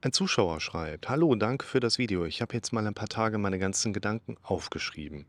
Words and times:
Ein 0.00 0.12
Zuschauer 0.12 0.60
schreibt, 0.60 1.08
Hallo, 1.08 1.34
danke 1.34 1.66
für 1.66 1.80
das 1.80 1.98
Video. 1.98 2.24
Ich 2.24 2.40
habe 2.40 2.54
jetzt 2.54 2.72
mal 2.72 2.86
ein 2.86 2.94
paar 2.94 3.08
Tage 3.08 3.36
meine 3.36 3.58
ganzen 3.58 3.92
Gedanken 3.92 4.36
aufgeschrieben. 4.44 5.26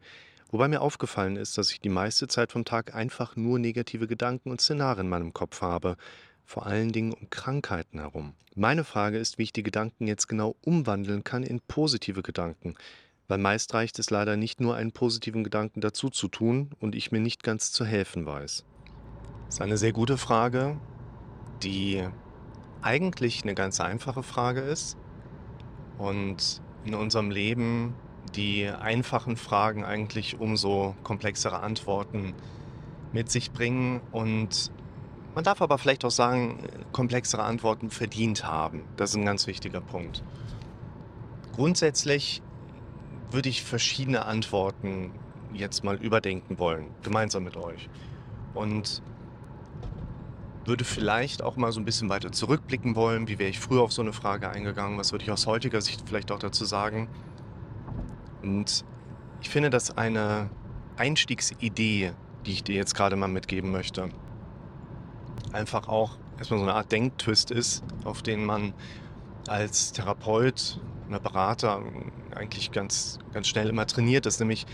Wobei 0.51 0.67
mir 0.67 0.81
aufgefallen 0.81 1.37
ist, 1.37 1.57
dass 1.57 1.71
ich 1.71 1.81
die 1.81 1.89
meiste 1.89 2.27
Zeit 2.27 2.51
vom 2.51 2.65
Tag 2.65 2.93
einfach 2.93 3.35
nur 3.35 3.57
negative 3.57 4.05
Gedanken 4.05 4.51
und 4.51 4.61
Szenarien 4.61 5.07
in 5.07 5.09
meinem 5.09 5.33
Kopf 5.33 5.63
habe. 5.63 5.97
Vor 6.45 6.67
allen 6.67 6.91
Dingen 6.91 7.13
um 7.13 7.31
Krankheiten 7.31 7.97
herum. 7.97 8.33
Meine 8.53 8.83
Frage 8.83 9.17
ist, 9.17 9.39
wie 9.39 9.43
ich 9.43 9.53
die 9.53 9.63
Gedanken 9.63 10.05
jetzt 10.05 10.27
genau 10.27 10.55
umwandeln 10.61 11.23
kann 11.23 11.41
in 11.41 11.61
positive 11.61 12.21
Gedanken. 12.21 12.75
Weil 13.27 13.39
meist 13.39 13.73
reicht 13.73 13.97
es 13.97 14.11
leider 14.11 14.37
nicht 14.37 14.61
nur 14.61 14.75
einen 14.75 14.91
positiven 14.91 15.43
Gedanken 15.43 15.81
dazu 15.81 16.11
zu 16.11 16.27
tun 16.27 16.73
und 16.79 16.93
ich 16.93 17.11
mir 17.11 17.21
nicht 17.21 17.41
ganz 17.41 17.71
zu 17.71 17.85
helfen 17.85 18.27
weiß. 18.27 18.65
Das 19.45 19.55
ist 19.55 19.61
eine 19.61 19.79
sehr 19.79 19.93
gute 19.93 20.19
Frage, 20.19 20.79
die 21.63 22.07
eigentlich 22.81 23.43
eine 23.43 23.55
ganz 23.55 23.79
einfache 23.79 24.23
Frage 24.23 24.61
ist 24.61 24.97
und 25.97 26.61
in 26.85 26.95
unserem 26.95 27.31
Leben 27.31 27.93
die 28.35 28.67
einfachen 28.67 29.37
Fragen 29.37 29.83
eigentlich 29.83 30.39
umso 30.39 30.95
komplexere 31.03 31.61
Antworten 31.61 32.33
mit 33.11 33.29
sich 33.29 33.51
bringen 33.51 34.01
und 34.11 34.71
man 35.35 35.43
darf 35.43 35.61
aber 35.61 35.77
vielleicht 35.77 36.03
auch 36.05 36.11
sagen, 36.11 36.59
komplexere 36.91 37.43
Antworten 37.43 37.89
verdient 37.89 38.43
haben. 38.45 38.83
Das 38.97 39.11
ist 39.11 39.15
ein 39.15 39.25
ganz 39.25 39.47
wichtiger 39.47 39.81
Punkt. 39.81 40.23
Grundsätzlich 41.55 42.41
würde 43.31 43.49
ich 43.49 43.63
verschiedene 43.63 44.25
Antworten 44.25 45.11
jetzt 45.53 45.83
mal 45.83 45.97
überdenken 45.97 46.57
wollen, 46.59 46.87
gemeinsam 47.03 47.43
mit 47.43 47.57
euch. 47.57 47.89
Und 48.53 49.01
würde 50.69 50.85
vielleicht 50.85 51.43
auch 51.43 51.57
mal 51.57 51.71
so 51.73 51.81
ein 51.81 51.85
bisschen 51.85 52.07
weiter 52.07 52.31
zurückblicken 52.31 52.95
wollen. 52.95 53.27
Wie 53.27 53.39
wäre 53.39 53.49
ich 53.49 53.59
früher 53.59 53.81
auf 53.81 53.91
so 53.91 54.01
eine 54.01 54.13
Frage 54.13 54.49
eingegangen? 54.49 54.97
Was 54.97 55.11
würde 55.11 55.25
ich 55.25 55.31
aus 55.31 55.47
heutiger 55.47 55.81
Sicht 55.81 56.03
vielleicht 56.05 56.31
auch 56.31 56.39
dazu 56.39 56.63
sagen? 56.63 57.09
Und 58.41 58.85
ich 59.41 59.49
finde 59.49 59.69
das 59.69 59.97
eine 59.97 60.49
Einstiegsidee, 60.95 62.13
die 62.45 62.51
ich 62.51 62.63
dir 62.63 62.75
jetzt 62.75 62.95
gerade 62.95 63.15
mal 63.15 63.27
mitgeben 63.27 63.71
möchte. 63.71 64.09
Einfach 65.51 65.87
auch 65.87 66.17
erstmal 66.37 66.59
so 66.59 66.65
eine 66.65 66.75
Art 66.75 66.91
Denktwist 66.91 67.51
ist, 67.51 67.83
auf 68.05 68.21
den 68.21 68.45
man 68.45 68.73
als 69.47 69.91
Therapeut 69.91 70.79
oder 71.09 71.19
Berater 71.19 71.81
eigentlich 72.35 72.71
ganz, 72.71 73.17
ganz 73.33 73.47
schnell 73.47 73.69
immer 73.69 73.87
trainiert 73.87 74.25
ist, 74.25 74.39
nämlich 74.39 74.67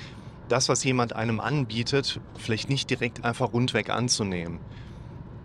das, 0.49 0.67
was 0.67 0.83
jemand 0.83 1.13
einem 1.13 1.39
anbietet, 1.39 2.19
vielleicht 2.37 2.69
nicht 2.69 2.89
direkt 2.89 3.23
einfach 3.23 3.53
rundweg 3.53 3.89
anzunehmen. 3.89 4.59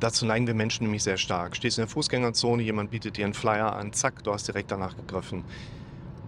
Dazu 0.00 0.24
neigen 0.24 0.46
wir 0.46 0.54
Menschen 0.54 0.84
nämlich 0.84 1.02
sehr 1.02 1.18
stark. 1.18 1.54
Stehst 1.54 1.76
in 1.76 1.82
der 1.82 1.88
Fußgängerzone, 1.88 2.62
jemand 2.62 2.90
bietet 2.90 3.18
dir 3.18 3.26
einen 3.26 3.34
Flyer 3.34 3.76
an, 3.76 3.92
zack, 3.92 4.24
du 4.24 4.32
hast 4.32 4.48
direkt 4.48 4.70
danach 4.70 4.96
gegriffen. 4.96 5.44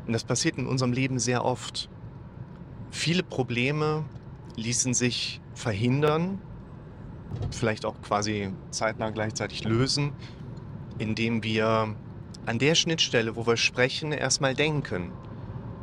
Und 0.07 0.13
das 0.13 0.25
passiert 0.25 0.59
in 0.59 0.67
unserem 0.67 0.93
Leben 0.93 1.19
sehr 1.19 1.43
oft. 1.43 1.89
Viele 2.91 3.23
Probleme 3.23 4.05
ließen 4.57 4.93
sich 4.93 5.41
verhindern, 5.55 6.39
vielleicht 7.51 7.87
auch 7.87 8.01
quasi 8.03 8.53
zeitnah 8.71 9.09
gleichzeitig 9.09 9.65
lösen, 9.65 10.13
indem 10.99 11.43
wir 11.43 11.97
an 12.45 12.59
der 12.59 12.75
Schnittstelle, 12.75 13.37
wo 13.37 13.47
wir 13.47 13.57
sprechen, 13.57 14.13
erstmal 14.13 14.55
denken 14.55 15.13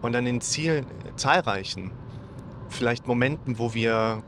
und 0.04 0.16
an 0.16 0.26
den 0.26 0.42
Zielen, 0.42 0.86
zahlreichen, 1.16 1.92
vielleicht 2.68 3.08
Momenten, 3.08 3.58
wo 3.58 3.74
wir 3.74 4.22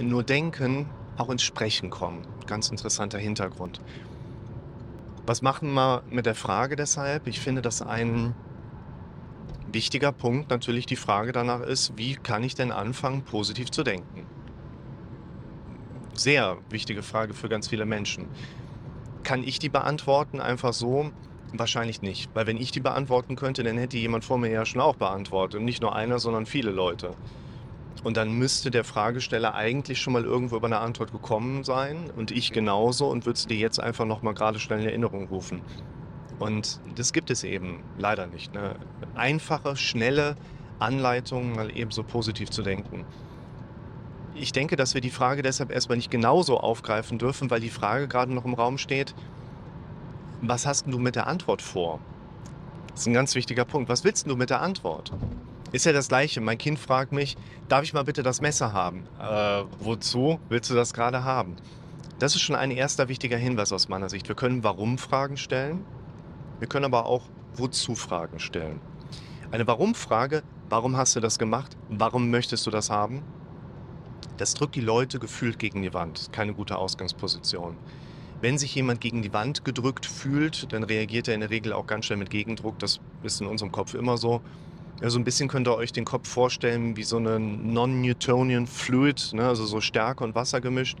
nur 0.00 0.22
denken, 0.22 0.86
auch 1.20 1.30
ins 1.30 1.42
Sprechen 1.42 1.90
kommen. 1.90 2.26
Ganz 2.46 2.68
interessanter 2.70 3.18
Hintergrund. 3.18 3.80
Was 5.26 5.42
machen 5.42 5.72
wir 5.74 6.02
mit 6.10 6.26
der 6.26 6.34
Frage 6.34 6.76
deshalb? 6.76 7.26
Ich 7.26 7.40
finde, 7.40 7.62
dass 7.62 7.82
ein 7.82 8.34
wichtiger 9.72 10.12
Punkt 10.12 10.50
natürlich 10.50 10.86
die 10.86 10.96
Frage 10.96 11.32
danach 11.32 11.60
ist, 11.60 11.96
wie 11.96 12.14
kann 12.14 12.42
ich 12.42 12.54
denn 12.54 12.72
anfangen, 12.72 13.22
positiv 13.22 13.70
zu 13.70 13.82
denken? 13.82 14.26
Sehr 16.14 16.58
wichtige 16.70 17.02
Frage 17.02 17.34
für 17.34 17.48
ganz 17.48 17.68
viele 17.68 17.86
Menschen. 17.86 18.26
Kann 19.22 19.44
ich 19.44 19.58
die 19.58 19.68
beantworten 19.68 20.40
einfach 20.40 20.72
so? 20.72 21.10
Wahrscheinlich 21.52 22.02
nicht, 22.02 22.30
weil 22.34 22.46
wenn 22.46 22.56
ich 22.56 22.70
die 22.70 22.80
beantworten 22.80 23.36
könnte, 23.36 23.62
dann 23.62 23.76
hätte 23.76 23.98
jemand 23.98 24.24
vor 24.24 24.38
mir 24.38 24.50
ja 24.50 24.64
schon 24.64 24.80
auch 24.80 24.96
beantwortet. 24.96 25.60
Und 25.60 25.64
nicht 25.64 25.82
nur 25.82 25.94
einer, 25.94 26.18
sondern 26.18 26.46
viele 26.46 26.70
Leute. 26.70 27.14
Und 28.02 28.16
dann 28.16 28.32
müsste 28.32 28.70
der 28.70 28.84
Fragesteller 28.84 29.54
eigentlich 29.54 30.00
schon 30.00 30.14
mal 30.14 30.24
irgendwo 30.24 30.56
über 30.56 30.66
eine 30.66 30.78
Antwort 30.78 31.12
gekommen 31.12 31.64
sein 31.64 32.10
und 32.16 32.30
ich 32.30 32.52
genauso 32.52 33.08
und 33.08 33.26
würde 33.26 33.36
es 33.36 33.46
dir 33.46 33.58
jetzt 33.58 33.78
einfach 33.78 34.06
noch 34.06 34.22
mal 34.22 34.32
gerade 34.32 34.58
schnell 34.58 34.80
in 34.80 34.86
Erinnerung 34.86 35.28
rufen. 35.28 35.60
Und 36.38 36.80
das 36.94 37.12
gibt 37.12 37.30
es 37.30 37.44
eben 37.44 37.82
leider 37.98 38.26
nicht. 38.26 38.54
Ne? 38.54 38.76
Einfache, 39.14 39.76
schnelle 39.76 40.36
Anleitungen, 40.78 41.54
mal 41.54 41.76
eben 41.76 41.90
so 41.90 42.02
positiv 42.02 42.48
zu 42.48 42.62
denken. 42.62 43.04
Ich 44.34 44.52
denke, 44.52 44.76
dass 44.76 44.94
wir 44.94 45.02
die 45.02 45.10
Frage 45.10 45.42
deshalb 45.42 45.70
erstmal 45.70 45.98
nicht 45.98 46.10
genauso 46.10 46.58
aufgreifen 46.58 47.18
dürfen, 47.18 47.50
weil 47.50 47.60
die 47.60 47.68
Frage 47.68 48.08
gerade 48.08 48.32
noch 48.32 48.46
im 48.46 48.54
Raum 48.54 48.78
steht, 48.78 49.14
was 50.40 50.66
hast 50.66 50.86
du 50.86 50.98
mit 50.98 51.16
der 51.16 51.26
Antwort 51.26 51.60
vor? 51.60 52.00
Das 52.88 53.00
ist 53.00 53.06
ein 53.06 53.12
ganz 53.12 53.34
wichtiger 53.34 53.66
Punkt. 53.66 53.90
Was 53.90 54.04
willst 54.04 54.26
du 54.26 54.36
mit 54.36 54.48
der 54.48 54.62
Antwort? 54.62 55.12
Ist 55.72 55.86
ja 55.86 55.92
das 55.92 56.08
Gleiche. 56.08 56.40
Mein 56.40 56.58
Kind 56.58 56.78
fragt 56.78 57.12
mich, 57.12 57.36
darf 57.68 57.84
ich 57.84 57.92
mal 57.92 58.02
bitte 58.02 58.22
das 58.22 58.40
Messer 58.40 58.72
haben? 58.72 59.04
Äh, 59.20 59.62
wozu 59.78 60.40
willst 60.48 60.68
du 60.70 60.74
das 60.74 60.92
gerade 60.92 61.22
haben? 61.22 61.56
Das 62.18 62.34
ist 62.34 62.42
schon 62.42 62.56
ein 62.56 62.70
erster 62.70 63.08
wichtiger 63.08 63.36
Hinweis 63.36 63.72
aus 63.72 63.88
meiner 63.88 64.08
Sicht. 64.08 64.28
Wir 64.28 64.34
können 64.34 64.64
Warum-Fragen 64.64 65.36
stellen. 65.36 65.84
Wir 66.58 66.68
können 66.68 66.84
aber 66.84 67.06
auch 67.06 67.22
Wozu-Fragen 67.54 68.40
stellen. 68.40 68.80
Eine 69.52 69.66
Warum-Frage, 69.66 70.42
warum 70.68 70.96
hast 70.96 71.14
du 71.16 71.20
das 71.20 71.38
gemacht? 71.38 71.76
Warum 71.88 72.30
möchtest 72.30 72.66
du 72.66 72.70
das 72.70 72.90
haben? 72.90 73.22
Das 74.38 74.54
drückt 74.54 74.74
die 74.74 74.80
Leute 74.80 75.18
gefühlt 75.18 75.58
gegen 75.58 75.82
die 75.82 75.94
Wand. 75.94 76.30
Keine 76.32 76.52
gute 76.52 76.76
Ausgangsposition. 76.76 77.76
Wenn 78.40 78.58
sich 78.58 78.74
jemand 78.74 79.00
gegen 79.00 79.22
die 79.22 79.32
Wand 79.32 79.64
gedrückt 79.64 80.06
fühlt, 80.06 80.72
dann 80.72 80.82
reagiert 80.82 81.28
er 81.28 81.34
in 81.34 81.40
der 81.40 81.50
Regel 81.50 81.72
auch 81.72 81.86
ganz 81.86 82.06
schnell 82.06 82.18
mit 82.18 82.30
Gegendruck. 82.30 82.78
Das 82.78 83.00
ist 83.22 83.40
in 83.40 83.46
unserem 83.46 83.70
Kopf 83.70 83.94
immer 83.94 84.16
so. 84.16 84.40
Ja, 85.00 85.08
so 85.08 85.18
ein 85.18 85.24
bisschen 85.24 85.48
könnt 85.48 85.66
ihr 85.66 85.74
euch 85.74 85.92
den 85.92 86.04
Kopf 86.04 86.28
vorstellen 86.28 86.94
wie 86.94 87.04
so 87.04 87.16
eine 87.16 87.40
Non-Newtonian 87.40 88.66
Fluid, 88.66 89.30
ne, 89.32 89.48
also 89.48 89.64
so 89.64 89.80
Stärke 89.80 90.22
und 90.22 90.34
Wasser 90.34 90.60
gemischt, 90.60 90.98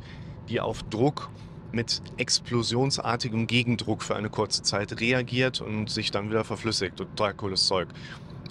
die 0.48 0.58
auf 0.58 0.82
Druck 0.84 1.28
mit 1.70 2.00
explosionsartigem 2.16 3.46
Gegendruck 3.46 4.02
für 4.02 4.16
eine 4.16 4.30
kurze 4.30 4.62
Zeit 4.62 5.00
reagiert 5.00 5.60
und 5.60 5.90
sich 5.90 6.10
dann 6.10 6.30
wieder 6.30 6.44
verflüssigt. 6.44 6.96
Total 6.96 7.34
cooles 7.34 7.66
Zeug. 7.66 7.88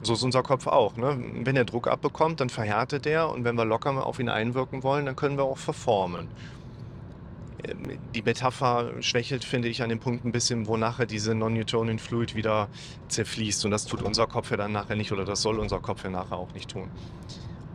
So 0.04 0.14
ist 0.14 0.24
unser 0.24 0.44
Kopf 0.44 0.68
auch. 0.68 0.96
Ne? 0.98 1.18
Wenn 1.44 1.56
er 1.56 1.66
Druck 1.66 1.88
abbekommt, 1.88 2.40
dann 2.40 2.50
verhärtet 2.50 3.08
er 3.08 3.30
und 3.30 3.44
wenn 3.44 3.56
wir 3.56 3.66
locker 3.66 4.06
auf 4.06 4.20
ihn 4.20 4.30
einwirken 4.30 4.84
wollen, 4.84 5.08
dann 5.08 5.16
können 5.16 5.38
wir 5.38 5.46
auch 5.46 5.58
verformen. 5.58 6.28
Ähm, 7.68 8.00
die 8.14 8.22
Metapher 8.22 9.02
schwächelt, 9.02 9.44
finde 9.44 9.68
ich, 9.68 9.82
an 9.82 9.90
dem 9.90 10.00
Punkt 10.00 10.26
ein 10.26 10.32
bisschen, 10.32 10.68
wo 10.68 10.78
nachher 10.78 11.06
diese 11.06 11.36
Non-Newtonian 11.36 12.00
Fluid 12.00 12.36
wieder 12.36 12.70
zerfließt. 13.08 13.66
Und 13.66 13.72
das 13.72 13.86
tut 13.86 14.02
unser 14.02 14.28
Kopf 14.28 14.52
ja 14.52 14.58
dann 14.58 14.72
nachher 14.72 14.96
nicht 14.96 15.12
oder 15.12 15.26
das 15.26 15.42
soll 15.42 15.60
unser 15.60 15.80
Kopf 15.80 16.04
ja 16.04 16.10
nachher 16.10 16.38
auch 16.38 16.54
nicht 16.54 16.70
tun. 16.70 16.90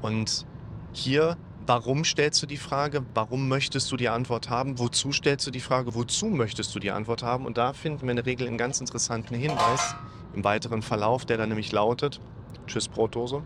Und 0.03 0.45
hier, 0.93 1.37
warum 1.67 2.05
stellst 2.05 2.43
du 2.43 2.47
die 2.47 2.57
Frage? 2.57 3.05
Warum 3.15 3.49
möchtest 3.49 3.91
du 3.91 3.97
die 3.97 4.09
Antwort 4.09 4.51
haben? 4.51 4.79
Wozu 4.79 5.13
stellst 5.13 5.47
du 5.47 5.51
die 5.51 5.61
Frage? 5.61 5.95
Wozu 5.95 6.27
möchtest 6.27 6.75
du 6.75 6.79
die 6.79 6.91
Antwort 6.91 7.23
haben? 7.23 7.47
Und 7.47 7.59
da 7.59 7.73
finden 7.73 8.03
wir 8.03 8.11
in 8.11 8.17
der 8.17 8.27
Regel 8.27 8.47
einen 8.47 8.59
ganz 8.59 8.81
interessanten 8.81 9.35
Hinweis 9.35 9.95
im 10.35 10.45
weiteren 10.45 10.83
Verlauf, 10.83 11.25
der 11.25 11.37
dann 11.37 11.49
nämlich 11.49 11.73
lautet: 11.73 12.21
Tschüss, 12.67 12.89
Brotdose. 12.89 13.43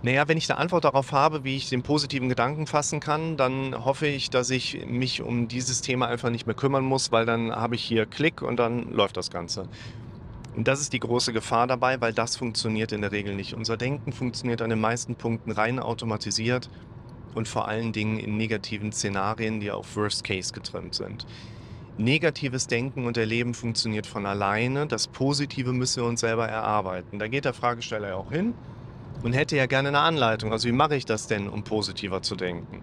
Naja, 0.00 0.28
wenn 0.28 0.38
ich 0.38 0.48
eine 0.48 0.60
Antwort 0.60 0.84
darauf 0.84 1.10
habe, 1.10 1.42
wie 1.42 1.56
ich 1.56 1.70
den 1.70 1.82
positiven 1.82 2.28
Gedanken 2.28 2.68
fassen 2.68 3.00
kann, 3.00 3.36
dann 3.36 3.84
hoffe 3.84 4.06
ich, 4.06 4.30
dass 4.30 4.48
ich 4.50 4.86
mich 4.86 5.22
um 5.22 5.48
dieses 5.48 5.80
Thema 5.80 6.06
einfach 6.06 6.30
nicht 6.30 6.46
mehr 6.46 6.54
kümmern 6.54 6.84
muss, 6.84 7.10
weil 7.10 7.26
dann 7.26 7.50
habe 7.50 7.74
ich 7.74 7.82
hier 7.82 8.06
Klick 8.06 8.40
und 8.40 8.58
dann 8.58 8.92
läuft 8.92 9.16
das 9.16 9.30
Ganze. 9.30 9.68
Und 10.54 10.68
das 10.68 10.80
ist 10.80 10.92
die 10.92 11.00
große 11.00 11.32
Gefahr 11.32 11.66
dabei, 11.66 12.00
weil 12.00 12.12
das 12.12 12.36
funktioniert 12.36 12.92
in 12.92 13.00
der 13.00 13.10
Regel 13.10 13.34
nicht. 13.34 13.54
Unser 13.54 13.76
Denken 13.76 14.12
funktioniert 14.12 14.62
an 14.62 14.70
den 14.70 14.80
meisten 14.80 15.16
Punkten 15.16 15.50
rein 15.50 15.80
automatisiert 15.80 16.70
und 17.34 17.48
vor 17.48 17.66
allen 17.66 17.92
Dingen 17.92 18.20
in 18.20 18.36
negativen 18.36 18.92
Szenarien, 18.92 19.58
die 19.58 19.72
auf 19.72 19.96
Worst 19.96 20.22
Case 20.22 20.52
getrimmt 20.52 20.94
sind. 20.94 21.26
Negatives 21.96 22.68
Denken 22.68 23.04
und 23.04 23.16
Erleben 23.16 23.52
funktioniert 23.52 24.06
von 24.06 24.26
alleine. 24.26 24.86
Das 24.86 25.08
Positive 25.08 25.72
müssen 25.72 26.04
wir 26.04 26.08
uns 26.08 26.20
selber 26.20 26.46
erarbeiten. 26.46 27.18
Da 27.18 27.26
geht 27.26 27.44
der 27.44 27.52
Fragesteller 27.52 28.10
ja 28.10 28.14
auch 28.14 28.30
hin 28.30 28.54
und 29.22 29.32
hätte 29.32 29.56
ja 29.56 29.66
gerne 29.66 29.88
eine 29.88 30.00
Anleitung. 30.00 30.52
Also 30.52 30.68
wie 30.68 30.72
mache 30.72 30.96
ich 30.96 31.04
das 31.04 31.26
denn, 31.26 31.48
um 31.48 31.64
positiver 31.64 32.22
zu 32.22 32.36
denken? 32.36 32.82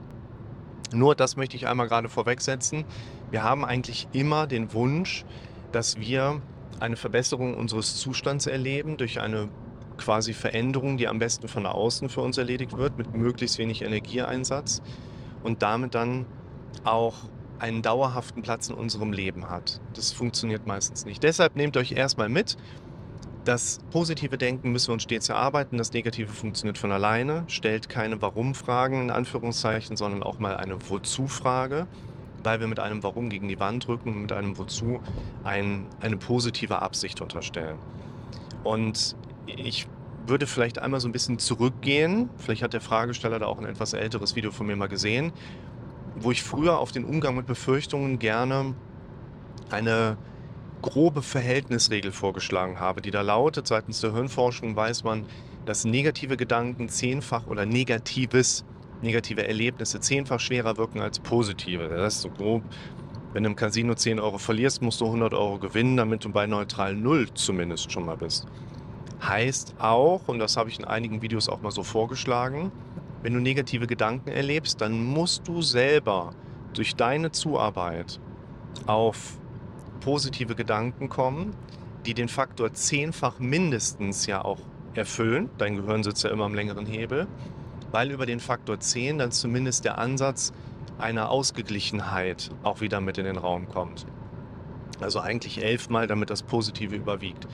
Nur 0.94 1.16
das 1.16 1.36
möchte 1.36 1.56
ich 1.56 1.68
einmal 1.68 1.88
gerade 1.88 2.10
vorwegsetzen. 2.10 2.86
Wir 3.32 3.44
haben 3.44 3.66
eigentlich 3.66 4.08
immer 4.14 4.48
den 4.48 4.74
Wunsch, 4.74 5.26
dass 5.72 6.00
wir 6.00 6.42
eine 6.80 6.96
Verbesserung 6.96 7.56
unseres 7.56 7.96
Zustands 7.98 8.48
erleben 8.48 8.98
durch 8.98 9.20
eine 9.20 9.50
quasi 9.98 10.34
Veränderung, 10.34 10.98
die 10.98 11.08
am 11.08 11.20
besten 11.20 11.48
von 11.48 11.66
außen 11.66 12.10
für 12.10 12.22
uns 12.22 12.38
erledigt 12.38 12.78
wird, 12.78 12.98
mit 12.98 13.16
möglichst 13.16 13.58
wenig 13.58 13.82
Energieeinsatz 13.82 14.82
und 15.44 15.62
damit 15.62 15.96
dann 15.96 16.26
auch 16.84 17.16
einen 17.60 17.82
dauerhaften 17.82 18.42
Platz 18.42 18.70
in 18.70 18.76
unserem 18.76 19.14
Leben 19.14 19.50
hat. 19.50 19.80
Das 19.94 20.12
funktioniert 20.12 20.68
meistens 20.68 21.06
nicht. 21.06 21.24
Deshalb 21.24 21.56
nehmt 21.56 21.78
euch 21.78 21.94
erstmal 21.94 22.28
mit, 22.28 22.58
das 23.46 23.80
positive 23.92 24.38
Denken 24.38 24.72
müssen 24.72 24.90
wir 24.90 24.94
uns 24.94 25.04
stets 25.04 25.30
erarbeiten, 25.30 25.78
das 25.78 25.94
Negative 25.94 26.32
funktioniert 26.32 26.78
von 26.78 26.92
alleine. 26.92 27.44
Stellt 27.48 27.90
keine 27.90 28.22
Warum-Fragen 28.22 29.04
in 29.04 29.12
Anführungszeichen, 29.12 29.96
sondern 29.96 30.24
auch 30.24 30.40
mal 30.40 30.58
eine 30.58 30.78
Wozu-Frage, 30.90 31.88
weil 32.44 32.60
wir 32.60 32.68
mit 32.68 32.80
einem 32.80 33.04
Warum 33.04 33.30
gegen 33.30 33.48
die 33.48 33.60
Wand 33.60 33.88
drücken 33.88 34.10
und 34.10 34.22
mit 34.24 34.32
einem 34.32 34.58
Wozu 34.58 35.00
ein, 35.44 35.86
eine 36.02 36.18
positive 36.18 36.82
Absicht 36.82 37.22
unterstellen. 37.22 37.78
Und 38.64 39.16
ich 39.46 39.88
würde 40.26 40.48
vielleicht 40.48 40.80
einmal 40.80 41.00
so 41.00 41.08
ein 41.08 41.12
bisschen 41.12 41.38
zurückgehen. 41.38 42.30
Vielleicht 42.38 42.64
hat 42.64 42.74
der 42.74 42.82
Fragesteller 42.82 43.38
da 43.38 43.46
auch 43.46 43.60
ein 43.60 43.66
etwas 43.66 43.94
älteres 43.94 44.36
Video 44.36 44.52
von 44.52 44.66
mir 44.66 44.76
mal 44.76 44.88
gesehen, 44.88 45.32
wo 46.16 46.32
ich 46.32 46.42
früher 46.42 46.80
auf 46.80 46.92
den 46.92 47.06
Umgang 47.06 47.36
mit 47.36 47.46
Befürchtungen 47.46 48.18
gerne 48.18 48.74
eine 49.70 50.18
grobe 50.82 51.22
Verhältnisregel 51.22 52.12
vorgeschlagen 52.12 52.80
habe, 52.80 53.02
die 53.02 53.12
da 53.12 53.22
lautet, 53.22 53.68
seitens 53.68 54.02
der 54.02 54.14
Hirnforschung 54.14 54.76
weiß 54.76 55.04
man, 55.04 55.26
dass 55.66 55.86
negative 55.86 56.38
Gedanken 56.38 56.90
zehnfach 56.90 57.48
oder 57.48 57.66
negatives, 57.66 58.64
negative 59.02 59.48
Erlebnisse 59.48 60.00
zehnfach 60.00 60.40
schwerer 60.40 60.78
wirken 60.78 61.02
als 61.02 61.20
positive. 61.20 61.90
Das 61.90 62.16
ist 62.16 62.22
so 62.22 62.30
grob. 62.30 62.64
Wenn 63.34 63.44
du 63.44 63.50
im 63.50 63.56
Casino 63.56 63.96
10 63.96 64.20
Euro 64.20 64.38
verlierst, 64.38 64.82
musst 64.82 65.02
du 65.02 65.06
100 65.06 65.34
Euro 65.34 65.58
gewinnen, 65.58 65.98
damit 65.98 66.24
du 66.24 66.30
bei 66.30 66.48
neutral 66.48 66.96
Null 66.96 67.28
zumindest 67.34 67.92
schon 67.92 68.06
mal 68.06 68.16
bist. 68.16 68.48
Heißt 69.22 69.76
auch, 69.80 70.28
und 70.28 70.40
das 70.40 70.56
habe 70.56 70.70
ich 70.70 70.80
in 70.80 70.86
einigen 70.86 71.22
Videos 71.22 71.50
auch 71.50 71.62
mal 71.62 71.72
so 71.72 71.84
vorgeschlagen, 71.84 72.72
wenn 73.24 73.34
du 73.34 73.40
negative 73.40 73.88
Gedanken 73.88 74.30
erlebst, 74.30 74.82
dann 74.82 75.04
musst 75.04 75.48
du 75.48 75.62
selber 75.62 76.36
durch 76.74 76.96
deine 76.96 77.32
Zuarbeit 77.32 78.20
auf 78.86 79.40
positive 80.06 80.54
Gedanken 80.54 81.10
kommen, 81.10 81.56
die 82.06 82.14
den 82.14 82.30
Faktor 82.30 82.72
zehnfach 82.74 83.40
mindestens 83.40 84.28
ja 84.28 84.46
auch 84.46 84.60
erfüllen. 84.94 85.50
Dein 85.58 85.78
Gehirn 85.78 86.04
sitzt 86.04 86.24
ja 86.24 86.30
immer 86.30 86.46
am 86.46 86.54
längeren 86.54 86.86
Hebel, 86.86 87.26
weil 87.92 88.12
über 88.12 88.28
den 88.28 88.40
Faktor 88.40 88.80
10 88.80 89.18
dann 89.18 89.32
zumindest 89.32 89.84
der 89.84 89.98
Ansatz 89.98 90.54
einer 91.00 91.32
Ausgeglichenheit 91.32 92.52
auch 92.62 92.82
wieder 92.82 93.02
mit 93.02 93.18
in 93.18 93.26
den 93.26 93.38
Raum 93.38 93.68
kommt. 93.68 94.06
Also 95.02 95.22
eigentlich 95.22 95.64
elfmal, 95.64 96.06
damit 96.06 96.30
das 96.30 96.44
Positive 96.44 96.96
überwiegt. 96.96 97.48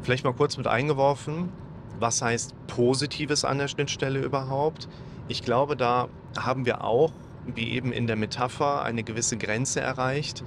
Vielleicht 0.00 0.24
mal 0.24 0.32
kurz 0.32 0.56
mit 0.56 0.66
eingeworfen, 0.66 1.50
was 1.98 2.22
heißt 2.22 2.54
Positives 2.66 3.44
an 3.44 3.58
der 3.58 3.68
Schnittstelle 3.68 4.20
überhaupt? 4.20 4.88
Ich 5.28 5.42
glaube, 5.42 5.76
da 5.76 6.08
haben 6.34 6.64
wir 6.64 6.82
auch, 6.82 7.12
wie 7.54 7.72
eben 7.72 7.92
in 7.92 8.06
der 8.06 8.16
Metapher, 8.16 8.84
eine 8.84 9.02
gewisse 9.02 9.36
Grenze 9.36 9.82
erreicht, 9.82 10.42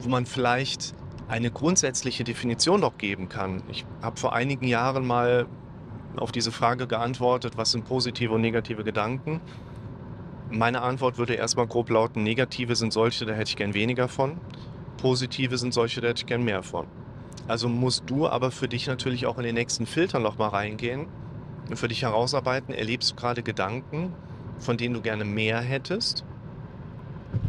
wo 0.00 0.08
man 0.08 0.26
vielleicht 0.26 0.94
eine 1.28 1.50
grundsätzliche 1.50 2.24
Definition 2.24 2.80
noch 2.80 2.96
geben 2.98 3.28
kann. 3.28 3.62
Ich 3.68 3.84
habe 4.00 4.18
vor 4.18 4.32
einigen 4.32 4.66
Jahren 4.66 5.06
mal 5.06 5.46
auf 6.16 6.32
diese 6.32 6.52
Frage 6.52 6.86
geantwortet, 6.86 7.56
was 7.56 7.72
sind 7.72 7.84
positive 7.84 8.32
und 8.32 8.40
negative 8.40 8.82
Gedanken. 8.82 9.40
Meine 10.50 10.80
Antwort 10.80 11.18
würde 11.18 11.34
erstmal 11.34 11.66
grob 11.66 11.90
lauten, 11.90 12.22
negative 12.22 12.74
sind 12.74 12.92
solche, 12.92 13.26
da 13.26 13.34
hätte 13.34 13.50
ich 13.50 13.56
gern 13.56 13.74
weniger 13.74 14.08
von. 14.08 14.38
Positive 14.96 15.58
sind 15.58 15.74
solche, 15.74 16.00
da 16.00 16.08
hätte 16.08 16.20
ich 16.22 16.26
gern 16.26 16.42
mehr 16.42 16.62
von. 16.62 16.86
Also 17.46 17.68
musst 17.68 18.04
du 18.06 18.26
aber 18.26 18.50
für 18.50 18.68
dich 18.68 18.86
natürlich 18.86 19.26
auch 19.26 19.38
in 19.38 19.44
den 19.44 19.54
nächsten 19.54 19.86
Filter 19.86 20.18
nochmal 20.18 20.50
reingehen 20.50 21.06
und 21.68 21.76
für 21.76 21.88
dich 21.88 22.02
herausarbeiten, 22.02 22.74
erlebst 22.74 23.12
du 23.12 23.16
gerade 23.16 23.42
Gedanken, 23.42 24.14
von 24.58 24.78
denen 24.78 24.94
du 24.94 25.02
gerne 25.02 25.24
mehr 25.24 25.60
hättest 25.60 26.24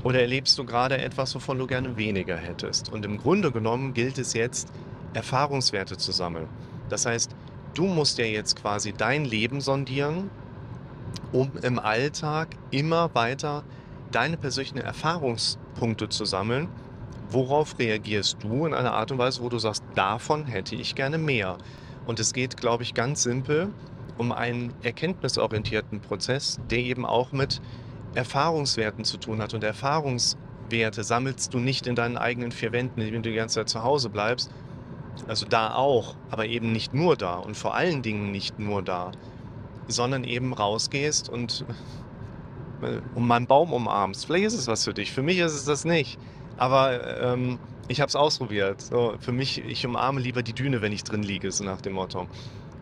oder 0.03 0.21
erlebst 0.21 0.57
du 0.57 0.65
gerade 0.65 0.97
etwas, 0.97 1.35
wovon 1.35 1.59
du 1.59 1.67
gerne 1.67 1.97
weniger 1.97 2.37
hättest? 2.37 2.91
Und 2.91 3.05
im 3.05 3.17
Grunde 3.17 3.51
genommen 3.51 3.93
gilt 3.93 4.17
es 4.17 4.33
jetzt, 4.33 4.71
Erfahrungswerte 5.13 5.97
zu 5.97 6.11
sammeln. 6.11 6.47
Das 6.89 7.05
heißt, 7.05 7.35
du 7.73 7.85
musst 7.85 8.17
ja 8.17 8.25
jetzt 8.25 8.55
quasi 8.61 8.93
dein 8.93 9.25
Leben 9.25 9.61
sondieren, 9.61 10.29
um 11.31 11.51
im 11.61 11.79
Alltag 11.79 12.49
immer 12.71 13.13
weiter 13.13 13.63
deine 14.11 14.37
persönlichen 14.37 14.77
Erfahrungspunkte 14.79 16.09
zu 16.09 16.25
sammeln. 16.25 16.67
Worauf 17.31 17.77
reagierst 17.77 18.37
du 18.41 18.65
in 18.65 18.73
einer 18.73 18.93
Art 18.93 19.11
und 19.11 19.17
Weise, 19.17 19.41
wo 19.41 19.49
du 19.49 19.59
sagst, 19.59 19.83
davon 19.95 20.45
hätte 20.45 20.75
ich 20.75 20.95
gerne 20.95 21.17
mehr? 21.17 21.57
Und 22.07 22.19
es 22.19 22.33
geht, 22.33 22.57
glaube 22.57 22.83
ich, 22.83 22.93
ganz 22.93 23.23
simpel 23.23 23.69
um 24.17 24.31
einen 24.31 24.73
erkenntnisorientierten 24.81 26.01
Prozess, 26.01 26.59
der 26.69 26.79
eben 26.79 27.05
auch 27.05 27.31
mit 27.31 27.61
Erfahrungswerten 28.15 29.03
zu 29.03 29.17
tun 29.17 29.41
hat. 29.41 29.53
Und 29.53 29.63
Erfahrungswerte 29.63 31.03
sammelst 31.03 31.53
du 31.53 31.59
nicht 31.59 31.87
in 31.87 31.95
deinen 31.95 32.17
eigenen 32.17 32.51
vier 32.51 32.71
Wänden, 32.71 33.01
indem 33.01 33.23
du 33.23 33.29
die 33.29 33.35
ganze 33.35 33.55
Zeit 33.55 33.69
zu 33.69 33.83
Hause 33.83 34.09
bleibst. 34.09 34.51
Also 35.27 35.45
da 35.45 35.73
auch, 35.75 36.15
aber 36.29 36.45
eben 36.45 36.71
nicht 36.71 36.93
nur 36.93 37.17
da 37.17 37.35
und 37.35 37.57
vor 37.57 37.75
allen 37.75 38.01
Dingen 38.01 38.31
nicht 38.31 38.57
nur 38.57 38.81
da, 38.81 39.11
sondern 39.87 40.23
eben 40.23 40.53
rausgehst 40.53 41.29
und 41.29 41.65
äh, 42.81 43.01
um 43.15 43.27
meinen 43.27 43.47
Baum 43.47 43.73
umarmst. 43.73 44.25
Vielleicht 44.25 44.45
ist 44.45 44.53
es 44.53 44.67
was 44.67 44.85
für 44.85 44.93
dich. 44.93 45.11
Für 45.11 45.21
mich 45.21 45.39
ist 45.39 45.53
es 45.53 45.65
das 45.65 45.83
nicht. 45.83 46.17
Aber 46.57 47.21
ähm, 47.21 47.59
ich 47.87 48.01
habe 48.01 48.09
es 48.09 48.15
ausprobiert. 48.15 48.81
So, 48.81 49.15
für 49.19 49.31
mich, 49.31 49.63
ich 49.65 49.85
umarme 49.85 50.21
lieber 50.21 50.43
die 50.43 50.53
Düne, 50.53 50.81
wenn 50.81 50.91
ich 50.91 51.03
drin 51.03 51.23
liege, 51.23 51.51
so 51.51 51.63
nach 51.63 51.81
dem 51.81 51.93
Motto. 51.93 52.27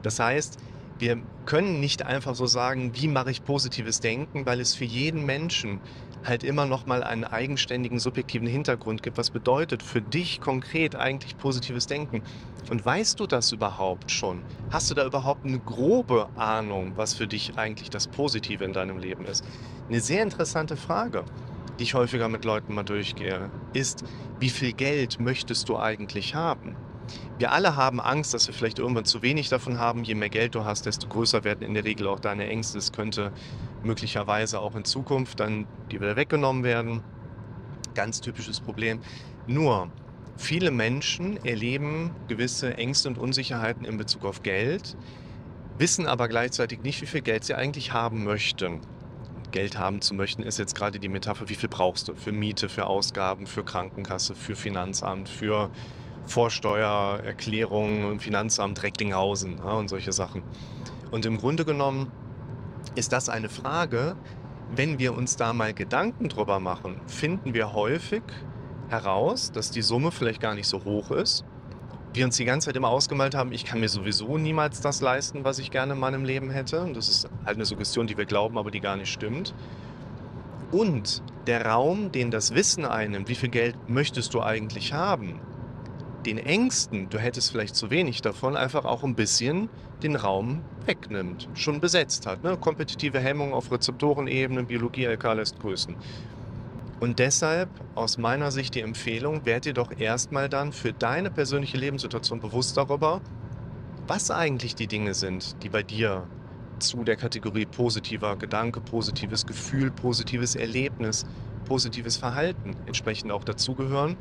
Das 0.04 0.20
heißt, 0.20 0.60
wir 1.00 1.22
können 1.46 1.80
nicht 1.80 2.04
einfach 2.04 2.36
so 2.36 2.46
sagen, 2.46 2.92
wie 2.96 3.08
mache 3.08 3.32
ich 3.32 3.44
positives 3.44 4.00
Denken, 4.00 4.46
weil 4.46 4.60
es 4.60 4.76
für 4.76 4.86
jeden 4.86 5.26
Menschen 5.26 5.80
halt 6.24 6.44
immer 6.44 6.66
noch 6.66 6.86
mal 6.86 7.04
einen 7.04 7.24
eigenständigen 7.24 8.00
subjektiven 8.00 8.48
Hintergrund 8.48 9.04
gibt. 9.04 9.18
Was 9.18 9.30
bedeutet 9.30 9.84
für 9.84 10.02
dich 10.02 10.42
konkret 10.42 10.96
eigentlich 10.96 11.38
positives 11.38 11.88
Denken? 11.88 12.24
Und 12.70 12.84
weißt 12.86 13.20
du 13.20 13.28
das 13.28 13.52
überhaupt 13.52 14.12
schon? 14.12 14.44
Hast 14.70 14.90
du 14.90 14.96
da 14.96 15.06
überhaupt 15.06 15.46
eine 15.46 15.60
grobe 15.60 16.30
Ahnung, 16.36 16.94
was 16.96 17.14
für 17.14 17.28
dich 17.28 17.58
eigentlich 17.58 17.90
das 17.90 18.08
Positive 18.08 18.66
in 18.66 18.74
deinem 18.74 18.98
Leben 18.98 19.26
ist? 19.26 19.46
Eine 19.88 20.02
sehr 20.02 20.24
interessante 20.24 20.76
Frage, 20.76 21.24
die 21.80 21.84
ich 21.84 21.94
häufiger 21.94 22.28
mit 22.28 22.44
Leuten 22.44 22.74
mal 22.74 22.84
durchgehe, 22.84 23.52
ist, 23.74 24.04
wie 24.40 24.50
viel 24.50 24.74
Geld 24.74 25.20
möchtest 25.20 25.70
du 25.70 25.78
eigentlich 25.78 26.36
haben? 26.36 26.76
Wir 27.38 27.52
alle 27.52 27.76
haben 27.76 28.00
Angst, 28.00 28.34
dass 28.34 28.48
wir 28.48 28.54
vielleicht 28.54 28.80
irgendwann 28.80 29.06
zu 29.06 29.22
wenig 29.22 29.50
davon 29.50 29.80
haben. 29.80 30.04
Je 30.04 30.16
mehr 30.16 30.30
Geld 30.30 30.56
du 30.56 30.66
hast, 30.66 30.86
desto 30.86 31.08
größer 31.08 31.44
werden 31.44 31.62
in 31.62 31.74
der 31.74 31.84
Regel 31.84 32.08
auch 32.08 32.20
deine 32.20 32.48
Ängste. 32.48 32.78
Es 32.78 32.92
könnte 32.92 33.32
möglicherweise 33.84 34.60
auch 34.60 34.76
in 34.76 34.86
Zukunft 34.86 35.40
dann 35.40 35.68
die 35.92 36.00
wieder 36.00 36.16
weggenommen 36.16 36.64
werden. 36.64 37.02
Ganz 37.94 38.22
typisches 38.22 38.60
Problem. 38.60 39.00
Nur, 39.46 39.90
viele 40.38 40.72
Menschen 40.72 41.44
erleben 41.46 42.12
gewisse 42.28 42.76
Ängste 42.78 43.10
und 43.10 43.18
Unsicherheiten 43.18 43.86
in 43.86 43.98
Bezug 43.98 44.26
auf 44.26 44.44
Geld, 44.44 44.98
wissen 45.78 46.08
aber 46.08 46.28
gleichzeitig 46.28 46.82
nicht, 46.82 47.02
wie 47.02 47.06
viel 47.06 47.22
Geld 47.22 47.44
sie 47.44 47.56
eigentlich 47.56 47.94
haben 47.94 48.24
möchten. 48.24 48.82
Geld 49.52 49.80
haben 49.80 50.02
zu 50.02 50.14
möchten, 50.14 50.44
ist 50.44 50.60
jetzt 50.60 50.76
gerade 50.76 51.00
die 51.00 51.08
Metapher, 51.08 51.50
wie 51.50 51.56
viel 51.56 51.70
brauchst 51.70 52.08
du 52.08 52.16
für 52.16 52.32
Miete, 52.32 52.68
für 52.68 52.86
Ausgaben, 52.88 53.48
für 53.48 53.64
Krankenkasse, 53.64 54.36
für 54.36 54.56
Finanzamt, 54.56 55.30
für 55.30 55.72
Vorsteuererklärung 56.28 58.06
und 58.06 58.22
Finanzamt 58.22 58.84
Recklinghausen 58.84 59.58
ja, 59.58 59.72
und 59.72 59.90
solche 59.90 60.12
Sachen. 60.12 60.44
Und 61.12 61.26
im 61.26 61.38
Grunde 61.38 61.66
genommen 61.66 62.12
ist 62.96 63.14
das 63.14 63.30
eine 63.30 63.50
Frage, 63.50 64.16
wenn 64.76 65.00
wir 65.00 65.16
uns 65.16 65.36
da 65.38 65.54
mal 65.54 65.74
Gedanken 65.74 66.30
drüber 66.30 66.60
machen, 66.60 67.00
finden 67.08 67.54
wir 67.54 67.74
häufig 67.74 68.24
heraus, 68.90 69.52
dass 69.52 69.72
die 69.72 69.82
Summe 69.82 70.12
vielleicht 70.12 70.42
gar 70.42 70.56
nicht 70.56 70.68
so 70.68 70.84
hoch 70.84 71.12
ist. 71.12 71.46
Wir 72.14 72.26
uns 72.26 72.38
die 72.38 72.46
ganze 72.46 72.66
Zeit 72.66 72.76
immer 72.76 72.90
ausgemalt 72.90 73.36
haben, 73.36 73.52
ich 73.52 73.64
kann 73.66 73.80
mir 73.80 73.90
sowieso 73.90 74.38
niemals 74.38 74.82
das 74.82 75.02
leisten, 75.02 75.44
was 75.44 75.60
ich 75.60 75.72
gerne 75.72 75.94
in 75.94 76.00
meinem 76.00 76.26
Leben 76.26 76.50
hätte. 76.50 76.82
Und 76.82 76.96
das 76.96 77.10
ist 77.10 77.30
halt 77.46 77.58
eine 77.58 77.66
Suggestion, 77.66 78.08
die 78.08 78.18
wir 78.18 78.26
glauben, 78.26 78.58
aber 78.58 78.72
die 78.72 78.80
gar 78.80 78.96
nicht 78.98 79.12
stimmt. 79.12 79.54
Und 80.72 81.22
der 81.46 81.66
Raum, 81.66 82.12
den 82.12 82.32
das 82.32 82.54
Wissen 82.54 82.86
einnimmt, 82.86 83.30
wie 83.30 83.36
viel 83.36 83.50
Geld 83.50 83.76
möchtest 83.88 84.34
du 84.34 84.42
eigentlich 84.42 84.94
haben, 84.94 85.40
den 86.28 86.38
Ängsten, 86.38 87.10
du 87.10 87.18
hättest 87.18 87.52
vielleicht 87.52 87.76
zu 87.76 87.90
wenig 87.90 88.22
davon, 88.22 88.58
einfach 88.58 88.84
auch 88.84 89.04
ein 89.04 89.16
bisschen 89.16 89.70
den 90.04 90.18
Raum 90.18 90.62
wegnimmt, 90.86 91.48
schon 91.54 91.80
besetzt 91.80 92.28
hat. 92.28 92.44
Ne? 92.44 92.58
Kompetitive 92.58 93.20
Hemmung 93.20 93.54
auf 93.54 93.72
Rezeptorenebene, 93.72 94.64
Biologie 94.64 95.06
LK 95.06 95.24
lässt 95.36 95.60
grüßen. 95.60 95.96
Und 97.00 97.20
deshalb 97.20 97.70
aus 97.96 98.18
meiner 98.18 98.52
Sicht 98.52 98.76
die 98.76 98.82
Empfehlung, 98.82 99.46
werd 99.46 99.66
dir 99.66 99.74
doch 99.74 99.98
erstmal 99.98 100.50
dann 100.50 100.74
für 100.74 100.92
deine 100.92 101.32
persönliche 101.32 101.78
Lebenssituation 101.78 102.42
bewusst 102.42 102.76
darüber, 102.76 103.22
was 104.06 104.30
eigentlich 104.30 104.76
die 104.76 104.88
Dinge 104.88 105.14
sind, 105.14 105.64
die 105.64 105.70
bei 105.70 105.84
dir 105.84 106.28
zu 106.80 107.04
der 107.06 107.16
Kategorie 107.16 107.66
positiver 107.66 108.36
Gedanke, 108.36 108.82
positives 108.82 109.46
Gefühl, 109.46 109.92
positives 109.92 110.56
Erlebnis, 110.56 111.26
positives 111.66 112.18
Verhalten 112.18 112.76
entsprechend 112.86 113.32
auch 113.32 113.44
dazugehören 113.44 114.18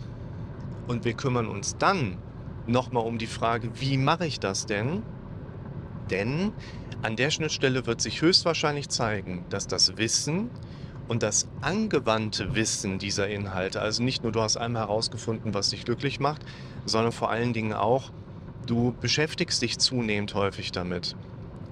und 0.87 1.05
wir 1.05 1.15
kümmern 1.15 1.49
uns 1.49 1.77
dann 1.79 2.17
nochmal 2.67 3.05
um 3.05 3.19
die 3.19 3.27
Frage, 3.27 3.81
wie 3.81 3.97
mache 3.97 4.27
ich 4.27 4.41
das 4.41 4.67
denn? 4.67 5.03
Denn 6.11 6.53
an 7.03 7.17
der 7.17 7.31
Schnittstelle 7.31 7.87
wird 7.87 8.01
sich 8.01 8.23
höchstwahrscheinlich 8.23 8.89
zeigen, 8.89 9.45
dass 9.51 9.67
das 9.67 9.97
Wissen 9.97 10.51
und 11.09 11.23
das 11.23 11.47
angewandte 11.61 12.55
Wissen 12.55 12.99
dieser 12.99 13.29
Inhalte, 13.29 13.81
also 13.81 14.03
nicht 14.03 14.23
nur 14.23 14.33
du 14.33 14.41
hast 14.41 14.57
einmal 14.57 14.83
herausgefunden, 14.83 15.55
was 15.55 15.71
dich 15.71 15.85
glücklich 15.85 16.21
macht, 16.21 16.43
sondern 16.85 17.13
vor 17.13 17.31
allen 17.31 17.53
Dingen 17.53 17.73
auch, 17.73 18.11
du 18.67 18.95
beschäftigst 19.01 19.63
dich 19.63 19.79
zunehmend 19.79 20.35
häufig 20.35 20.73
damit. 20.73 21.15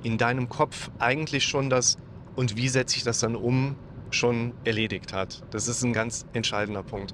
In 0.02 0.18
deinem 0.18 0.48
Kopf 0.48 0.90
eigentlich 0.98 1.44
schon 1.44 1.70
das 1.70 1.96
und 2.36 2.56
wie 2.56 2.68
setze 2.68 2.96
ich 2.96 3.04
das 3.04 3.20
dann 3.20 3.36
um 3.36 3.76
schon 4.10 4.52
erledigt 4.64 5.12
hat. 5.12 5.42
Das 5.50 5.66
ist 5.66 5.82
ein 5.82 5.92
ganz 5.92 6.24
entscheidender 6.32 6.82
Punkt. 6.82 7.12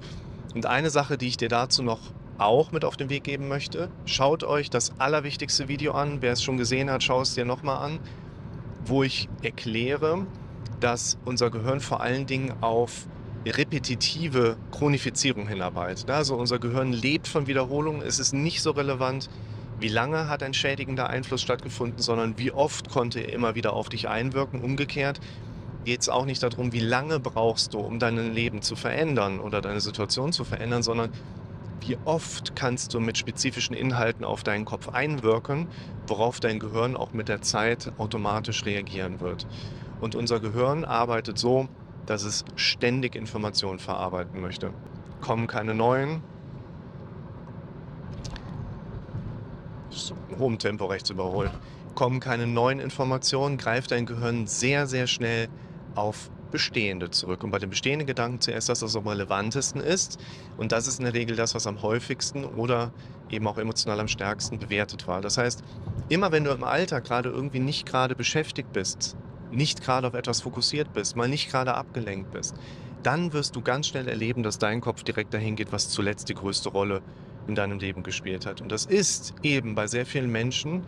Und 0.53 0.65
eine 0.65 0.89
Sache, 0.89 1.17
die 1.17 1.27
ich 1.27 1.37
dir 1.37 1.49
dazu 1.49 1.83
noch 1.83 1.99
auch 2.37 2.71
mit 2.71 2.83
auf 2.85 2.97
den 2.97 3.09
Weg 3.09 3.23
geben 3.23 3.47
möchte, 3.47 3.89
schaut 4.05 4.43
euch 4.43 4.69
das 4.69 4.99
allerwichtigste 4.99 5.67
Video 5.67 5.93
an. 5.93 6.21
Wer 6.21 6.33
es 6.33 6.43
schon 6.43 6.57
gesehen 6.57 6.89
hat, 6.89 7.03
schau 7.03 7.21
es 7.21 7.35
dir 7.35 7.45
nochmal 7.45 7.85
an, 7.85 7.99
wo 8.85 9.03
ich 9.03 9.29
erkläre, 9.41 10.25
dass 10.79 11.17
unser 11.23 11.51
Gehirn 11.51 11.79
vor 11.79 12.01
allen 12.01 12.25
Dingen 12.25 12.53
auf 12.61 13.07
repetitive 13.45 14.57
Chronifizierung 14.71 15.47
hinarbeitet. 15.47 16.09
Also 16.09 16.35
unser 16.35 16.59
Gehirn 16.59 16.93
lebt 16.93 17.27
von 17.27 17.47
Wiederholungen. 17.47 18.01
Es 18.01 18.19
ist 18.19 18.33
nicht 18.33 18.61
so 18.61 18.71
relevant, 18.71 19.29
wie 19.79 19.87
lange 19.87 20.27
hat 20.27 20.43
ein 20.43 20.53
schädigender 20.53 21.09
Einfluss 21.09 21.41
stattgefunden, 21.41 21.99
sondern 22.01 22.37
wie 22.37 22.51
oft 22.51 22.89
konnte 22.89 23.19
er 23.19 23.33
immer 23.33 23.55
wieder 23.55 23.73
auf 23.73 23.89
dich 23.89 24.07
einwirken. 24.07 24.61
Umgekehrt 24.61 25.19
geht 25.83 26.01
es 26.01 26.09
auch 26.09 26.25
nicht 26.25 26.43
darum, 26.43 26.73
wie 26.73 26.79
lange 26.79 27.19
brauchst 27.19 27.73
du, 27.73 27.79
um 27.79 27.99
dein 27.99 28.33
Leben 28.33 28.61
zu 28.61 28.75
verändern 28.75 29.39
oder 29.39 29.61
deine 29.61 29.81
Situation 29.81 30.31
zu 30.31 30.43
verändern, 30.43 30.83
sondern 30.83 31.11
wie 31.81 31.97
oft 32.05 32.55
kannst 32.55 32.93
du 32.93 32.99
mit 32.99 33.17
spezifischen 33.17 33.75
Inhalten 33.75 34.23
auf 34.23 34.43
deinen 34.43 34.65
Kopf 34.65 34.89
einwirken, 34.89 35.67
worauf 36.07 36.39
dein 36.39 36.59
Gehirn 36.59 36.95
auch 36.95 37.13
mit 37.13 37.27
der 37.27 37.41
Zeit 37.41 37.91
automatisch 37.97 38.65
reagieren 38.65 39.19
wird. 39.19 39.47
Und 39.99 40.15
unser 40.15 40.39
Gehirn 40.39 40.85
arbeitet 40.85 41.37
so, 41.39 41.67
dass 42.05 42.23
es 42.23 42.45
ständig 42.55 43.15
Informationen 43.15 43.79
verarbeiten 43.79 44.41
möchte. 44.41 44.71
Kommen 45.21 45.47
keine 45.47 45.73
neuen. 45.73 46.21
hohem 50.39 50.57
Tempo 50.57 50.85
rechts 50.85 51.09
überholen. 51.09 51.51
Kommen 51.95 52.19
keine 52.19 52.47
neuen 52.47 52.79
Informationen, 52.79 53.57
greift 53.57 53.91
dein 53.91 54.05
Gehirn 54.05 54.47
sehr, 54.47 54.87
sehr 54.87 55.07
schnell 55.07 55.49
auf 55.95 56.29
Bestehende 56.51 57.09
zurück. 57.09 57.43
Und 57.43 57.51
bei 57.51 57.59
den 57.59 57.69
bestehenden 57.69 58.05
Gedanken 58.05 58.41
zuerst 58.41 58.69
das, 58.69 58.81
was 58.81 58.95
am 58.95 59.07
relevantesten 59.07 59.81
ist. 59.81 60.19
Und 60.57 60.71
das 60.71 60.85
ist 60.87 60.99
in 60.99 61.05
der 61.05 61.13
Regel 61.13 61.35
das, 61.35 61.55
was 61.55 61.65
am 61.65 61.81
häufigsten 61.81 62.43
oder 62.43 62.91
eben 63.29 63.47
auch 63.47 63.57
emotional 63.57 63.99
am 63.99 64.09
stärksten 64.09 64.59
bewertet 64.59 65.07
war. 65.07 65.21
Das 65.21 65.37
heißt, 65.37 65.63
immer 66.09 66.31
wenn 66.31 66.43
du 66.43 66.51
im 66.51 66.63
Alltag 66.63 67.05
gerade 67.05 67.29
irgendwie 67.29 67.59
nicht 67.59 67.85
gerade 67.85 68.15
beschäftigt 68.15 68.73
bist, 68.73 69.15
nicht 69.51 69.81
gerade 69.81 70.07
auf 70.07 70.13
etwas 70.13 70.41
fokussiert 70.41 70.93
bist, 70.93 71.15
mal 71.15 71.29
nicht 71.29 71.49
gerade 71.49 71.73
abgelenkt 71.73 72.31
bist, 72.31 72.55
dann 73.03 73.33
wirst 73.33 73.55
du 73.55 73.61
ganz 73.61 73.87
schnell 73.87 74.07
erleben, 74.07 74.43
dass 74.43 74.59
dein 74.59 74.81
Kopf 74.81 75.03
direkt 75.03 75.33
dahin 75.33 75.55
geht, 75.55 75.71
was 75.71 75.89
zuletzt 75.89 76.29
die 76.29 76.35
größte 76.35 76.69
Rolle 76.69 77.01
in 77.47 77.55
deinem 77.55 77.79
Leben 77.79 78.03
gespielt 78.03 78.45
hat. 78.45 78.61
Und 78.61 78.71
das 78.71 78.85
ist 78.85 79.33
eben 79.41 79.73
bei 79.73 79.87
sehr 79.87 80.05
vielen 80.05 80.31
Menschen 80.31 80.83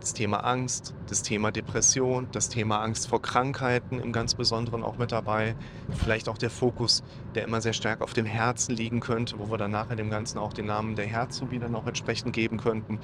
das 0.00 0.14
Thema 0.14 0.38
Angst, 0.38 0.94
das 1.08 1.22
Thema 1.22 1.52
Depression, 1.52 2.26
das 2.32 2.48
Thema 2.48 2.80
Angst 2.80 3.08
vor 3.08 3.20
Krankheiten 3.20 4.00
im 4.00 4.12
ganz 4.12 4.34
Besonderen 4.34 4.82
auch 4.82 4.96
mit 4.96 5.12
dabei. 5.12 5.54
Vielleicht 5.90 6.28
auch 6.28 6.38
der 6.38 6.50
Fokus, 6.50 7.02
der 7.34 7.44
immer 7.44 7.60
sehr 7.60 7.74
stark 7.74 8.00
auf 8.00 8.14
dem 8.14 8.24
Herzen 8.24 8.74
liegen 8.74 9.00
könnte, 9.00 9.38
wo 9.38 9.50
wir 9.50 9.58
dann 9.58 9.70
nachher 9.70 9.96
dem 9.96 10.10
Ganzen 10.10 10.38
auch 10.38 10.52
den 10.52 10.66
Namen 10.66 10.96
der 10.96 11.06
Herzphobie 11.06 11.58
dann 11.58 11.74
auch 11.74 11.86
entsprechend 11.86 12.32
geben 12.32 12.56
könnten. 12.56 12.98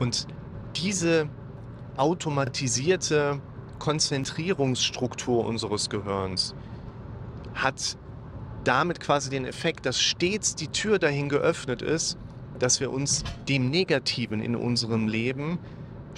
Und 0.00 0.26
diese 0.76 1.28
automatisierte 1.96 3.40
Konzentrierungsstruktur 3.78 5.46
unseres 5.46 5.88
Gehirns 5.88 6.54
hat 7.54 7.96
damit 8.64 9.00
quasi 9.00 9.30
den 9.30 9.44
Effekt, 9.44 9.86
dass 9.86 10.00
stets 10.00 10.54
die 10.54 10.68
Tür 10.68 10.98
dahin 10.98 11.28
geöffnet 11.28 11.80
ist, 11.80 12.18
dass 12.58 12.80
wir 12.80 12.92
uns 12.92 13.22
dem 13.48 13.70
Negativen 13.70 14.40
in 14.40 14.56
unserem 14.56 15.06
Leben 15.06 15.58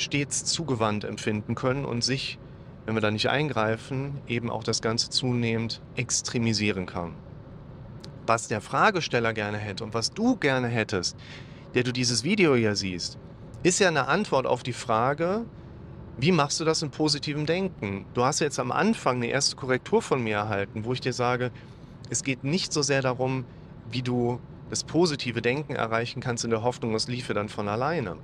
stets 0.01 0.45
zugewandt 0.45 1.05
empfinden 1.05 1.55
können 1.55 1.85
und 1.85 2.03
sich, 2.03 2.39
wenn 2.87 2.95
wir 2.95 3.01
da 3.01 3.11
nicht 3.11 3.29
eingreifen, 3.29 4.19
eben 4.27 4.51
auch 4.51 4.65
das 4.65 4.81
Ganze 4.81 5.11
zunehmend 5.11 5.81
extremisieren 5.97 6.87
kann. 6.87 7.15
Was 8.27 8.49
der 8.49 8.61
Fragesteller 8.61 9.33
gerne 9.33 9.59
hätte 9.59 9.85
und 9.85 9.95
was 9.95 10.13
du 10.13 10.37
gerne 10.37 10.69
hättest, 10.69 11.17
der 11.75 11.83
du 11.83 11.93
dieses 11.93 12.25
Video 12.25 12.55
ja 12.55 12.75
siehst, 12.75 13.19
ist 13.63 13.79
ja 13.79 13.89
eine 13.89 14.09
Antwort 14.09 14.47
auf 14.47 14.63
die 14.63 14.73
Frage, 14.73 15.45
wie 16.17 16.33
machst 16.33 16.61
du 16.61 16.65
das 16.65 16.83
in 16.83 16.91
positivem 16.91 17.47
Denken? 17.47 18.05
Du 18.15 18.25
hast 18.25 18.41
jetzt 18.41 18.59
am 18.59 18.73
Anfang 18.73 19.17
eine 19.17 19.29
erste 19.29 19.57
Korrektur 19.57 20.03
von 20.03 20.23
mir 20.23 20.37
erhalten, 20.37 20.85
wo 20.85 20.93
ich 20.93 21.01
dir 21.01 21.13
sage, 21.13 21.51
es 22.09 22.25
geht 22.25 22.45
nicht 22.45 22.73
so 22.73 22.83
sehr 22.83 23.03
darum, 23.03 23.45
wie 23.91 24.03
du 24.03 24.41
das 24.69 24.85
positive 24.85 25.43
Denken 25.43 25.75
erreichen 25.75 26.21
kannst 26.21 26.45
in 26.45 26.51
der 26.51 26.63
Hoffnung, 26.63 26.95
es 26.95 27.09
liefe 27.09 27.35
dann 27.35 27.49
von 27.49 27.69
alleine. 27.69 28.17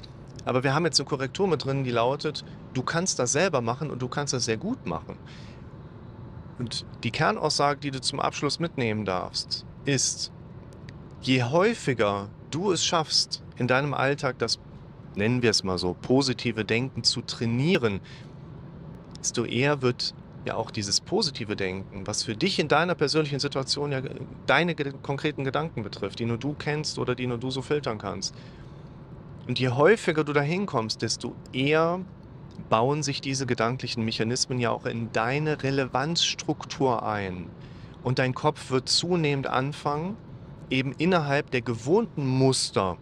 Aber 0.44 0.62
wir 0.62 0.74
haben 0.74 0.84
jetzt 0.84 1.00
eine 1.00 1.08
Korrektur 1.08 1.48
mit 1.48 1.64
drin, 1.64 1.84
die 1.84 1.90
lautet, 1.90 2.44
du 2.74 2.82
kannst 2.82 3.18
das 3.18 3.32
selber 3.32 3.60
machen 3.60 3.90
und 3.90 4.00
du 4.00 4.08
kannst 4.08 4.32
das 4.32 4.44
sehr 4.44 4.56
gut 4.56 4.86
machen. 4.86 5.16
Und 6.58 6.86
die 7.02 7.10
Kernaussage, 7.10 7.80
die 7.80 7.90
du 7.90 8.00
zum 8.00 8.20
Abschluss 8.20 8.58
mitnehmen 8.58 9.04
darfst, 9.04 9.66
ist, 9.84 10.32
je 11.20 11.42
häufiger 11.42 12.28
du 12.50 12.72
es 12.72 12.84
schaffst, 12.84 13.42
in 13.56 13.66
deinem 13.66 13.94
Alltag 13.94 14.38
das, 14.38 14.58
nennen 15.14 15.42
wir 15.42 15.50
es 15.50 15.64
mal 15.64 15.78
so, 15.78 15.94
positive 15.94 16.64
Denken 16.64 17.02
zu 17.02 17.22
trainieren, 17.22 18.00
desto 19.18 19.44
eher 19.44 19.82
wird 19.82 20.14
ja 20.46 20.54
auch 20.54 20.70
dieses 20.70 21.00
positive 21.00 21.56
Denken, 21.56 22.06
was 22.06 22.22
für 22.22 22.36
dich 22.36 22.58
in 22.58 22.68
deiner 22.68 22.94
persönlichen 22.94 23.40
Situation 23.40 23.92
ja 23.92 24.00
deine 24.46 24.74
konkreten 24.74 25.44
Gedanken 25.44 25.82
betrifft, 25.82 26.20
die 26.20 26.24
nur 26.24 26.38
du 26.38 26.54
kennst 26.54 26.98
oder 26.98 27.14
die 27.14 27.26
nur 27.26 27.38
du 27.38 27.50
so 27.50 27.62
filtern 27.62 27.98
kannst, 27.98 28.34
und 29.46 29.58
je 29.58 29.68
häufiger 29.70 30.24
du 30.24 30.32
dahin 30.32 30.66
kommst, 30.66 31.02
desto 31.02 31.34
eher 31.52 32.00
bauen 32.68 33.02
sich 33.02 33.20
diese 33.20 33.46
gedanklichen 33.46 34.04
Mechanismen 34.04 34.58
ja 34.58 34.70
auch 34.70 34.86
in 34.86 35.12
deine 35.12 35.62
Relevanzstruktur 35.62 37.04
ein. 37.04 37.48
Und 38.02 38.18
dein 38.18 38.34
Kopf 38.34 38.70
wird 38.70 38.88
zunehmend 38.88 39.46
anfangen, 39.46 40.16
eben 40.70 40.92
innerhalb 40.92 41.50
der 41.50 41.60
gewohnten 41.60 42.26
Muster, 42.26 42.96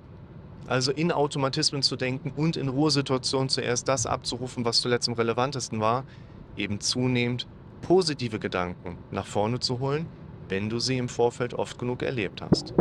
also 0.67 0.93
in 0.93 1.13
Automatismen 1.13 1.83
zu 1.83 1.97
denken 1.97 2.33
und 2.37 2.57
in 2.57 2.69
Ruhesituationen 2.69 3.49
zuerst 3.49 3.89
das 3.89 4.07
abzurufen, 4.07 4.65
was 4.65 4.81
zuletzt 4.81 5.09
am 5.09 5.15
relevantesten 5.15 5.81
war, 5.81 6.05
eben 6.57 6.81
zunehmend 6.81 7.47
positive 7.83 8.39
Gedanken 8.39 8.97
nach 9.11 9.27
vorne 9.27 9.61
zu 9.61 9.79
holen, 9.79 10.07
wenn 10.49 10.69
du 10.69 10.79
sie 10.79 10.99
im 10.99 11.09
Vorfeld 11.09 11.55
oft 11.55 11.79
genug 11.79 12.03
erlebt 12.03 12.43
hast. 12.43 12.75